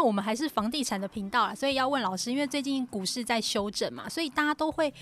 [0.00, 4.92] 为我们还是房地产的频道啦，所以要问老师，因为最近股市在修整嘛，所以大家都会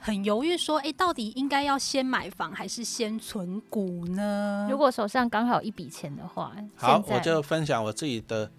[0.00, 4.66] 很犹豫，说，哎，到底应该要先买房还是先存股呢？
[4.70, 8.50] 如果手上刚好有一笔钱的话，好，我就分享我自己的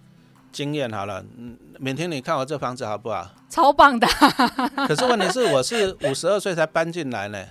[0.52, 1.23] 经验好了。
[1.38, 3.30] 嗯，勉天，你看我这房子好不好？
[3.50, 4.08] 超棒的。
[4.88, 7.46] 可是问题是，我是五十二岁才搬进来呢。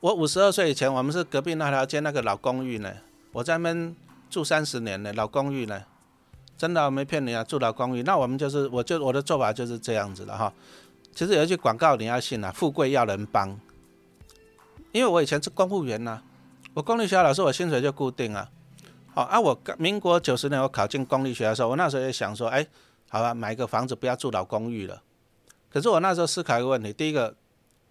[0.00, 2.92] 我五十二岁以前，我们是隔壁那条街那个老公寓呢。
[3.32, 3.94] 我在那边
[4.28, 5.84] 住三十年呢，老公寓呢，
[6.56, 8.02] 真的没骗你啊，住老公寓。
[8.02, 10.52] 那我们就是，我就我的做法就是这样子的哈。
[11.14, 13.58] 其实有一句广告你要信啊，富贵要人帮。
[14.92, 16.20] 因为我以前是公务员呐，
[16.74, 18.50] 我公立学校老师我薪水就固定啊。
[19.14, 22.66] 好啊，我民国九十年我考进公立学校的时候，我那时候也想说，哎，
[23.08, 25.02] 好吧，买个房子不要住老公寓了。
[25.70, 27.34] 可是我那时候思考一个问题，第一个，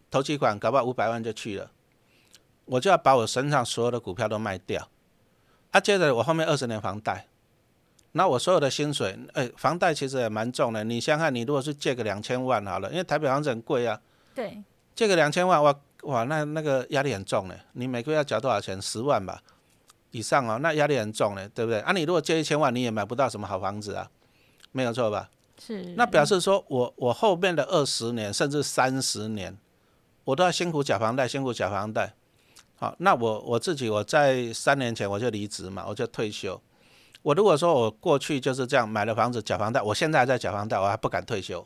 [0.10, 1.72] 投期款搞不好五百万就去了。
[2.66, 4.88] 我就要把我身上所有的股票都卖掉，
[5.72, 7.28] 啊，接着我后面二十年房贷，
[8.14, 10.84] 那我所有的薪水，哎，房贷其实也蛮重的。
[10.84, 14.00] 你想想，你如果是借个两千万好了，因为台北房子很贵啊，
[14.36, 14.62] 对，
[14.94, 17.56] 借个两千万，哇哇，那那个压力很重呢。
[17.74, 18.82] 你每个月要缴多少钱？
[18.82, 19.42] 十万吧
[20.12, 21.80] 以上哦，那压力很重呢，对不对？
[21.82, 24.10] 啊，你如果借一千万，你也买不到什么好房子啊，
[24.74, 25.30] 没有错吧？
[25.58, 25.94] 是。
[25.96, 29.58] 那表示说我我后面的二十年甚至三十年，
[30.26, 32.14] 我都要辛苦缴房贷，辛苦缴房贷。
[32.76, 36.60] 好，那我我自己我在三年前我就离职嘛，我就退休。
[37.24, 41.66] 我如果说我过去就是这样买了房子缴房贷，我现在还在缴房贷，我还不敢退休。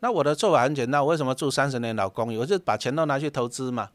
[0.00, 2.38] 那我的做法很简单，我为什么住三十年老公寓？
[2.38, 3.90] 我就把钱都拿去投资嘛，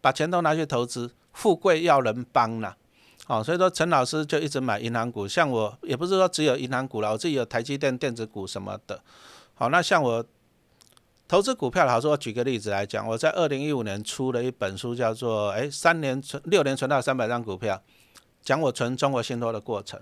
[0.00, 2.74] 把钱都拿去投资，富贵要人帮呐。
[3.28, 9.00] 哦，所以说陈老师就一直买银行股，像我也不是说只有银行股了，我自己有台积电电子股什么的。
[9.54, 10.24] 好，那像我。
[11.28, 17.74] 投资股票好，我举个例子来讲，我在二零一五年出了一本书，叫做《哎三年存六年存到三百张股票》，
[18.42, 20.00] 讲我存中国信托的过程。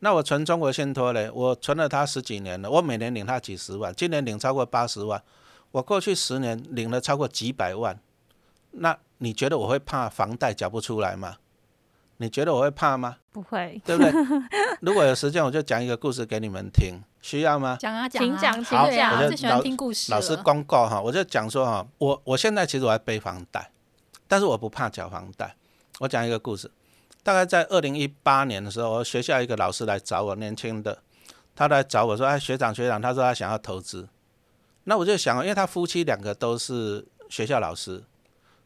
[0.00, 5.22] 那我存中国信托嘞，我存了它十几年了，我每年领它几十万，今年领超过八十万，
[5.70, 7.98] 我过去十年领了超过几百万。
[8.72, 11.36] 那你觉得我会怕房贷缴不出来吗？
[12.18, 13.16] 你觉得我会怕吗？
[13.32, 14.12] 不会，对不对？
[14.80, 17.76] 如果有时间，我就讲一个故事给你们听，需要吗？
[17.80, 19.22] 讲啊，讲，讲，请讲。
[19.22, 20.12] 我最喜欢听故事。
[20.12, 23.70] 老师公告哈，我就讲说哈，我我现在其实我还背房贷，
[24.28, 25.56] 但是我不怕缴房贷。
[26.00, 26.70] 我讲一个故事，
[27.24, 31.02] 大概在二零一八年的时候，学校一个老师来找我，年轻的，
[31.56, 34.06] 他来找我说，哎，学长学长，他说他想要投资。
[34.84, 38.04] 那我就想，因为他夫妻两个都是学校老师，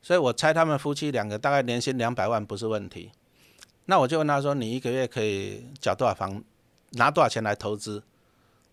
[0.02, 3.12] 所以我猜他们夫妻两个大概年薪两百万不是问题。
[3.84, 6.42] 那我就问他说：“你一个月可以缴多少房，
[6.90, 8.02] 拿多少钱来投资？”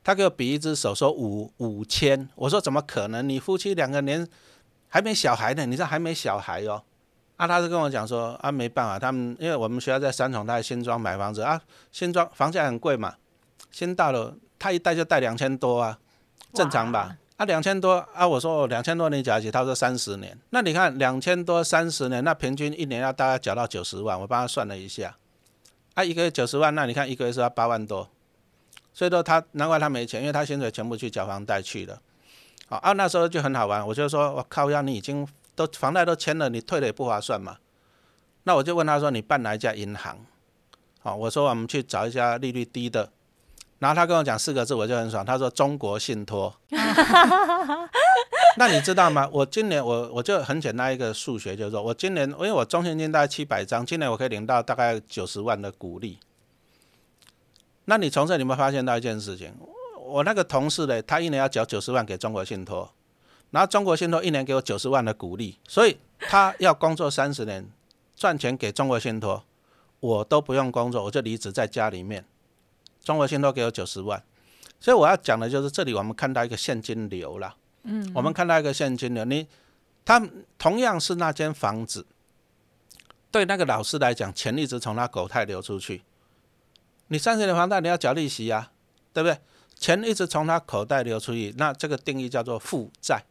[0.03, 2.27] 他给我比一只手说五五千。
[2.35, 3.29] 我说：“怎么可能？
[3.29, 4.27] 你夫妻两个年
[4.89, 6.83] 还没小孩呢，你这还没小孩哦。”
[7.37, 13.15] 啊，他是跟我讲说：“啊，没办法，他们因为我们学校在三重，他在新庄买房子啊，新庄房价很贵嘛，
[13.71, 15.99] 新大楼他一贷就贷两千多啊，
[16.53, 18.25] 正常吧？”啊，两千多啊！
[18.25, 20.39] 我说两千多年缴起，他说三十年。
[20.51, 24.17] 那你看两千多三十年，那平均一年要大概缴到九十万。
[24.17, 25.17] 我帮他算了一下，
[25.95, 28.09] 啊，一个月九十万，那你看一个月是要八万多。
[28.93, 31.99] 所以说他难怪他没钱，因为他薪水全部去缴房贷去了。
[32.67, 37.57] 好啊，那时候就很好玩，我就说我靠，要你已经都房贷都签了，你退了也不划算嘛。
[38.43, 40.17] 那我就问他说，你办哪一家银行？
[41.01, 43.11] 好，我说我们去找一家利率低的。
[43.79, 45.23] 然后他跟我讲四个字，我就很爽。
[45.25, 46.55] 他说：“中国信托。”
[48.57, 49.29] 那你知道吗？
[49.33, 56.17] 我今年我我就很简单一个数学，就是说我今年因为我中现金大概七百张，今年我可以领到大概九十万的股利。
[57.83, 59.53] 那你从这里面发现到一件事情，
[60.01, 62.89] 我那个同事呢，他一年要缴九十万给中国信托，
[63.51, 67.69] 然后中国信托一年给我九十万的股利，所以他要工作三十年
[68.15, 69.43] 赚钱给中国信托，
[69.99, 72.25] 我都不用工作，我就离职在家里面。
[73.03, 74.21] 中国信托给我九十万，
[74.79, 77.55] 所以我要讲的就是这里我们看到一个现金流了。
[77.83, 79.47] 嗯，我们看到一个现金流，你
[80.03, 80.21] 他
[80.57, 82.05] 同样是那间房子，
[83.29, 86.01] 对那个老师来讲，钱一直从他口袋流出去。
[87.07, 88.71] 你三十年房贷你要缴利息啊，
[89.13, 89.37] 对不对？
[89.77, 93.23] 钱一直从他口袋流出去，那这个定义叫做负债。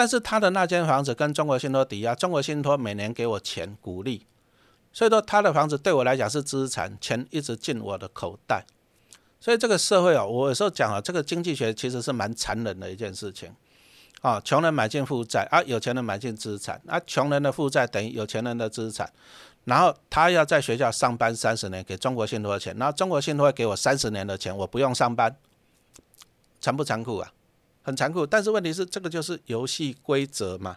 [0.00, 4.24] 但是他的那间房子跟中国信托抵押，中国信托每年给我钱鼓励。
[4.94, 8.64] 所以说，他的房子对我来讲是资产，钱一直进我的口袋。
[9.38, 13.54] 所以这个社会啊，我有时候讲啊，这个经济学其实是蛮残忍的一件事情
[14.22, 14.40] 啊。
[14.40, 16.98] 穷人买进负债啊，有钱人买进资产啊。
[17.06, 19.12] 穷人的负债等于有钱人的资产，
[19.64, 25.36] 然后他要在学校上班三十年，给中国信托的钱，然后中国信托会给我三十年的钱，我不用上班，
[26.58, 27.30] 残不残酷啊？
[27.82, 28.26] 很残酷。
[28.26, 30.76] 但是问题是，这个就是游戏规则嘛。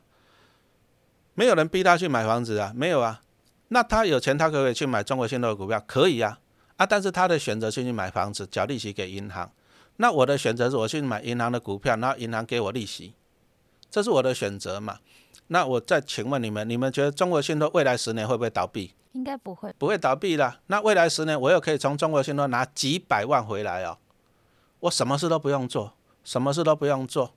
[1.36, 3.22] 没有人逼他去买房子啊，没有啊。
[3.70, 5.84] 那他有钱，他可不可以去买中国信托的股票？
[5.88, 6.40] 可以呀。
[6.76, 9.52] 啊，啊，但是他的选择是去买房子，缴利息给银行。
[9.98, 13.14] 那我的选择是我去买银行的股票，然后银行给我利息，
[13.90, 15.00] 这是我的选择嘛？
[15.48, 18.94] 那我再请问你们，你们觉得中国信托未来十年会不会倒闭？
[19.12, 19.72] 应该不会。
[19.78, 20.60] 不会倒闭啦。
[20.68, 23.98] 那未来十年我又可以从中国信托拿几百万回来哦，
[24.80, 27.34] 我什么事都不用做，什么事都不用做。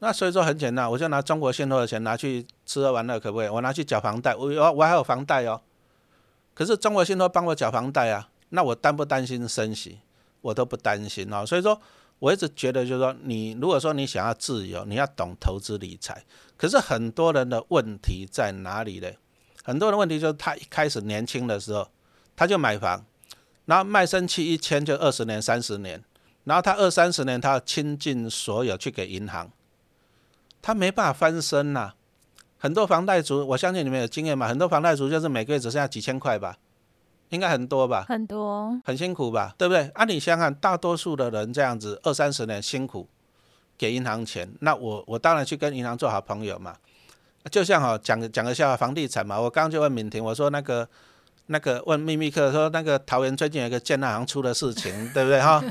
[0.00, 3.48] 那所以说很简单，我就拿中国信托的钱拿去吃喝玩乐，可不可以？
[3.48, 5.60] 我拿去缴房贷，我我我还有房贷哦。
[6.54, 10.00] 可是中国信托帮我缴房贷啊，那我担不担心升息？
[10.40, 11.44] 我都不担心哦。
[11.44, 11.78] 所以说，
[12.18, 16.24] 我一直觉得就是说，你如果说你想要自由，你要懂投资理财。
[16.56, 19.08] 可是很多人的问题在哪里呢？
[19.62, 21.86] 很多人问题就是他一开始年轻的时候，
[22.34, 23.04] 他就买房，
[23.66, 26.02] 然后卖身契一签就二十年、三十年，
[26.44, 29.50] 然后他二三十年他要倾尽所有去给银行。
[30.62, 31.92] 他没办法翻身呐，
[32.58, 36.58] 很多房贷族，我相信你们有经验嘛，很多房贷族就是每个月只剩下几千块吧，
[37.30, 39.88] 应该很多吧，很多，很辛苦吧，对不对？
[39.94, 43.08] 啊，你想想，大多数的人这样子二三十年辛苦
[43.78, 46.76] 给银行钱，那我我当然去跟银行做好朋友嘛，
[47.50, 50.86] 就像哈讲讲个笑话，房地产嘛，我刚刚就问敏婷，我说那个
[51.52, 55.62] 那个问秘密课说那个桃园最近有一个建行出的事情， 对不对哈？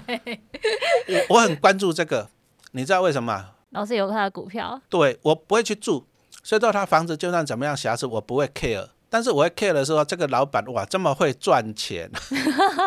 [1.29, 2.29] 我我很关注这个，
[2.71, 3.51] 你知道为什么？
[3.69, 6.05] 老师有他的股票，对我不会去住，
[6.43, 8.89] 所以说他房子就算怎么样瑕疵，我不会 care。
[9.09, 12.11] 但是我会 care 的是说，这个老板哇这么会赚钱，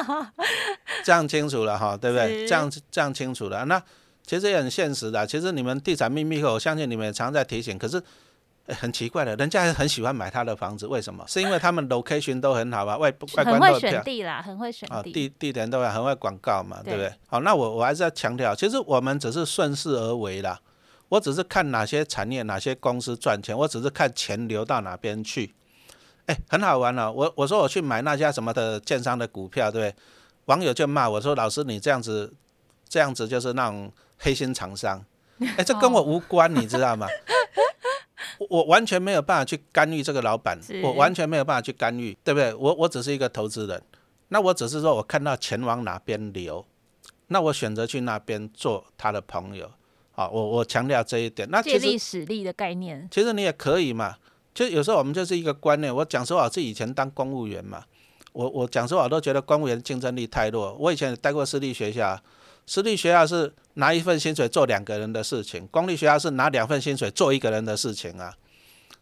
[1.02, 2.46] 这样清楚了哈，对不对？
[2.46, 3.64] 这样这样清楚了。
[3.64, 3.82] 那
[4.26, 5.26] 其实也很现实的。
[5.26, 7.76] 其实你们地产秘密课，我相信你们也常在提醒。
[7.78, 8.00] 可是
[8.68, 11.24] 很奇怪的，人家很喜欢买他的房子，为什么？
[11.26, 12.96] 是因为他们 location 都很好吧？
[12.96, 17.12] 外外观都很选地啦，很会选地，地地点都很会广告嘛，对不对？
[17.26, 20.60] 好，那我我还是要强调，其实我们只是顺势而为啦。
[21.08, 25.54] 我只是看哪些产业、哪些公司赚钱，我只是看钱流到哪边去。
[26.26, 27.12] 哎，很好玩了。
[27.12, 30.02] 我我说我去买那家什么的建商的股票，对不对？
[30.46, 32.32] 网友就骂我说：“老师，你这样子，
[32.88, 35.04] 这样子就是那种黑心厂商。”
[35.58, 37.06] 哎，这跟我无关，你知道吗？
[38.48, 42.54] 我完全没有办法去干预这个老板，我完全没有办法去干预，对不对？
[42.54, 43.82] 我我只是一个投资人，
[44.28, 46.64] 那我只是说我看到钱往哪边流，
[47.28, 49.70] 那我选择去那边做他的朋友。
[50.12, 51.48] 好，我我强调这一点。
[51.50, 54.16] 那借力使力的概念，其实你也可以嘛。
[54.54, 55.94] 就有时候我们就是一个观念。
[55.94, 57.84] 我讲实话，是以前当公务员嘛。
[58.34, 60.74] 我我讲实话，我都觉得公务员竞争力太弱。
[60.74, 62.18] 我以前待过私立学校，
[62.66, 68.34] 私立学校是拿一份薪水做两个人的事情，公立学校是拿两份薪水做一个人的事情啊。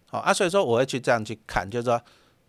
[0.07, 2.01] 好啊，所以说我会去这样去看，就是说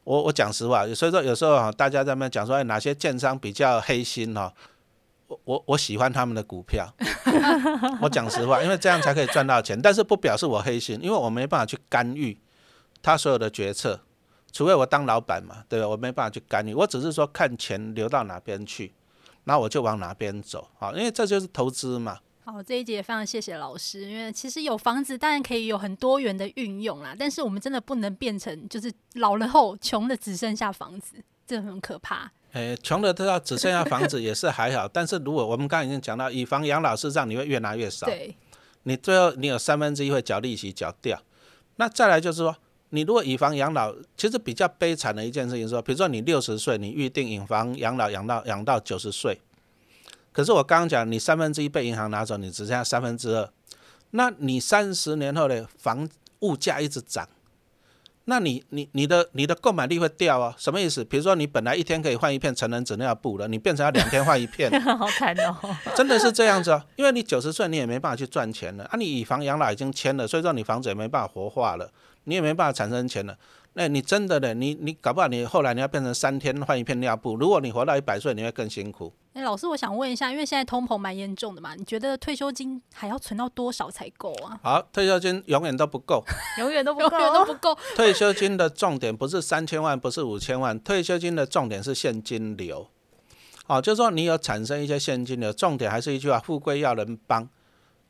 [0.03, 4.53] 我我讲实话，所以说有时候啊，大家在那讲说哪些建商比较黑心哈。
[5.45, 6.93] 我我喜欢他们的股票，
[8.01, 9.81] 我讲实话，因为这样才可以赚到钱。
[9.81, 12.37] 但是不表示我黑心，因为我没办法去干预
[13.01, 14.01] 他所有的决策，
[14.51, 15.87] 除非我当老板嘛，对吧？
[15.87, 18.93] 我没办法去干预，我只是说看钱流到哪边去，
[19.45, 22.19] 那我就往哪边走好，因为这就是投资嘛。
[22.43, 32.31] 好，这一节非常谢谢老师，因为其实有房子当然可以有很多元的运用啦，但是我们真的不能变成就是老了后穷的只剩下房子，这很可怕。
[32.53, 38.07] 诶，穷的都要只剩下房子也是还好，但是如果我们刚刚已经讲到以房养老，是让你会越拿越少。
[38.07, 38.35] 对，
[38.83, 41.21] 你最后你有三分之一会缴利息缴掉。
[41.77, 42.55] 那再来就是说，
[42.91, 49.41] 你如果以房养老，其实比较悲惨的一件事情说，比如说你六十岁，你预定以房养老养到养到九十岁，
[50.31, 53.49] 可是我刚刚讲你三分之一被银行拿走，你只剩下三分之二，
[54.11, 56.07] 那你三十年后的房
[56.39, 57.27] 物价一直涨。
[58.25, 60.53] 那你你你的你的购买力会掉啊？
[60.55, 61.03] 什么意思？
[61.03, 65.57] 比如说你本来一天可以换一片成人纸尿布了，你变成要两天换一片，好惨哦！
[65.95, 66.81] 真的是这样子哦？
[66.95, 68.95] 因为你九十岁你也没办法去赚钱了啊！
[68.95, 71.91] 你以房养老已经签了，所以说你房子也没办法活化了，
[72.25, 73.37] 你也没办法产生钱了。
[73.73, 74.53] 那你真的呢？
[74.53, 77.37] 你你搞不好你后来你要变成三天换一片尿布。
[77.37, 79.13] 如果你活到一百岁，你会更辛苦。
[79.31, 84.59] 哎，老师，我想问一下，因为现在通膨蛮严重的嘛，你觉得退休金还要存到多少才够啊？
[84.61, 86.21] 好，退休金永远都不够，
[86.59, 87.73] 永远都不够，永远都不够。
[87.95, 92.89] 退休金的重点不是三千万，不是五千万，退休金的重点是现金流。
[93.65, 97.47] 好，就是说你有产生一些现金流，重点还是一句话：富贵要人帮。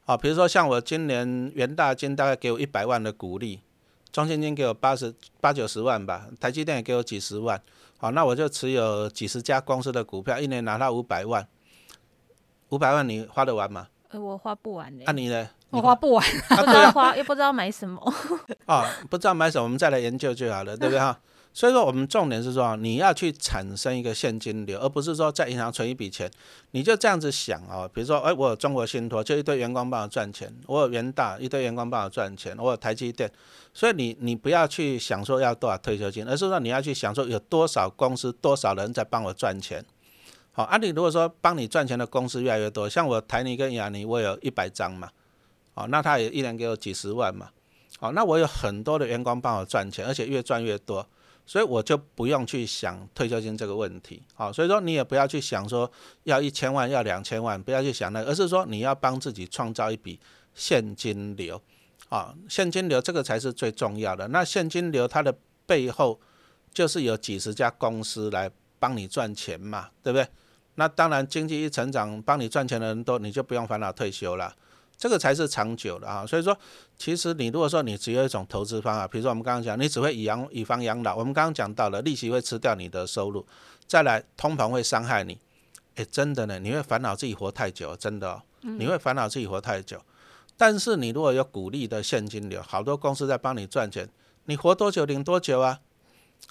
[0.08, 3.62] 好，比如说像我今年元大金大概给我一百万的股利。
[4.12, 7.62] 中信金给我八十八九十万吧，台积电也给我几十万，
[7.98, 11.48] 好，那我就持有几十家公司的股票，一年拿到五百万，
[12.70, 13.88] 五百万你花得完吗？
[14.10, 15.50] 呃，我花不完的那你呢？
[15.70, 18.14] 我花不完，不知道花又不知道买什么。
[18.66, 21.18] 啊， 不知道买什么，我们再来研究就好了，对不对哈？
[21.54, 26.32] 所以说，我们重点是说，你要去产生一个现金流，而不是说在银行存一笔钱。
[26.72, 33.30] 你就这样子想哦，比如说，哎，我有中国信托，就一堆员工帮我赚钱；我有元大，一堆员工帮我赚钱；我有台积电。
[33.74, 39.84] 所以你你不要去想说要多少退休金，而是说你要去想说有多少公司、多少人在帮我赚钱。
[40.54, 45.10] 好，啊，你如果说帮你赚钱的公司越来越多，像我台泥跟亚泥，我有一百张嘛，
[45.74, 47.50] 哦，那他也一年给我几十万嘛，
[48.00, 51.08] 哦，那我有很多的员工帮我赚钱，而且越赚越多，
[51.46, 55.92] 所以我就不用去想退休金这个问题，好，所以说你也不要去想说
[56.24, 60.20] 要一千万要两千万，不要去想那个，而是说你要帮自己创造一笔
[60.54, 61.62] 现金流，
[62.10, 64.28] 啊，现金流这个才是最重要的。
[64.30, 66.20] 那现金流它的背后
[66.74, 70.28] 就是有几十家公司来帮你赚钱嘛，对不对？
[70.76, 74.56] 那当然，经济一成长，帮你赚钱的人多，你就不用烦恼退休了，
[75.02, 76.24] 这个才是长久的啊。
[76.28, 76.56] 所以说，
[76.96, 83.44] 其实你如果说你只有一种投资方法，比如说我们刚刚讲，你只会以养以房养老，我们刚刚讲到了利息会吃掉你的收入，
[83.88, 85.40] 再来通膨会伤害你，
[85.96, 90.00] 诶，真的呢，你会烦恼自己活太久，真的哦，你会烦恼自己活太久。
[90.56, 94.08] 但是你如果有鼓励的现金流，好多公司在帮你赚钱，
[94.46, 95.80] 你活多久领多久啊？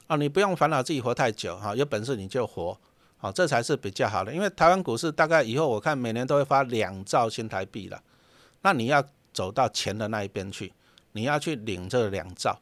[0.08, 2.76] 啊，你不用烦恼自己活太久哈，有本事你就活。
[3.18, 8.02] 好，这才是比较好的，因为台湾股市大概以后我看每年都会发两兆新台币了，
[8.62, 10.72] 那你要走到钱的那一边去，
[11.12, 12.60] 你要去领这两兆，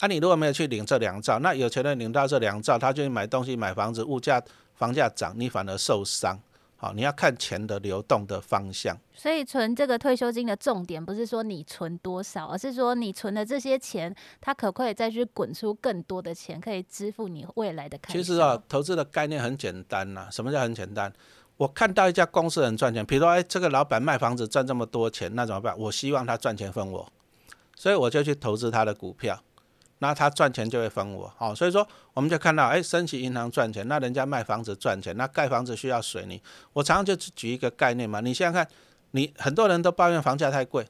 [0.00, 4.42] 啊，你如果没有去领这两兆，那有钱人领到这两兆，他就买东西买房子，物价
[4.74, 6.38] 房价涨，你反而受伤。
[6.76, 8.94] 好，你要看钱的流动的方向。
[9.14, 18.18] 所以存这个退休金的重点不是说你存多少，而是说你存的这些钱，它可不可以再去滚出更多的钱，可以支付你未来的开销。
[18.18, 20.28] 其实啊，投资的概念很简单呐。
[20.30, 21.10] 什么叫很简单？
[21.56, 25.78] 我看到一家公司很赚钱，比如说，哎，这个老板卖房子赚这么多钱，那怎么办？
[25.78, 27.12] 我希望他赚钱分我，
[27.76, 29.40] 所以我就去投资他的股票。
[30.00, 36.42] 那他赚钱就会分我，好，所以说我们就看到，哎，升级银行赚钱，那人家卖房子赚钱，那盖房子需要水泥。
[36.72, 38.68] 我常常就举一个概念嘛，你想想看，
[39.12, 40.86] 你很多人都抱怨房价太贵，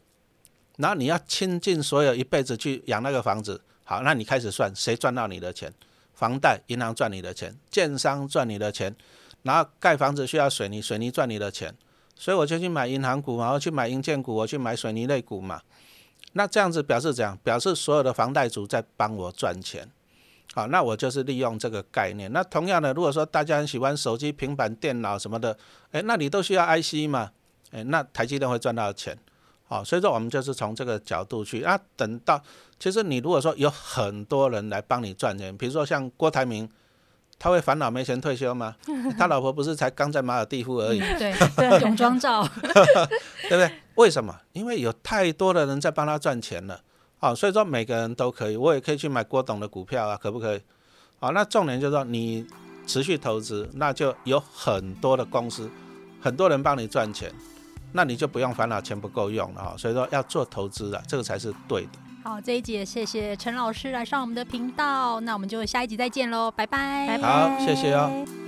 [0.79, 5.73] 然后你要倾尽所有一辈子去养那个房子，好，那你开始算谁赚到你的钱？
[6.15, 8.97] 房贷银行赚你的钱，建商赚你的钱，
[9.45, 11.75] 然后盖房子需要水泥，水泥赚你的钱，
[12.17, 15.61] 所以我就去买银行股，然后去买银建股，我去买水泥类股嘛。
[16.33, 17.39] 那这样子表示怎样？
[17.45, 19.87] 表示所有的房贷族在帮我赚钱，
[20.55, 22.33] 好，那我就是利用这个概念。
[22.33, 25.57] 那同样的，如果说大家很喜欢手机、平板电脑什么的，
[25.93, 27.31] 哎，那你都需要 IC 嘛？
[27.71, 29.17] 哎，那台积电会赚到钱，
[29.69, 31.61] 好，所以说我们就是从这个角度去。
[31.61, 32.43] 那，等到
[32.79, 36.67] 其实你如果说有很多人来帮你赚钱，比如说像郭台铭。
[37.39, 38.75] 他会烦恼没钱退休吗？
[39.19, 41.01] 他老婆不是才刚在马尔蒂夫而已。
[41.01, 43.71] 对 对，泳装照， 对不对？
[43.97, 44.35] 为什么？
[44.53, 46.81] 因为有太多的人在帮他赚钱了。
[47.19, 50.61] 好，所以说每个人都可以，我也可以去买郭董的股票啊，可不可以？
[51.19, 52.47] 好，那重点就是说你
[52.87, 55.71] 持续投资，那就有很多的公司，
[56.21, 57.33] 很多人帮你赚钱，
[57.93, 59.75] 那你就不用烦恼钱不够用了哈。
[59.79, 61.91] 所以说要做投资啊，这个才是对的。
[62.25, 68.44] 好，这一集也谢谢陈老师来上我们的频道，那我们就下一集再见喽，拜拜，拜拜，好，谢谢哦。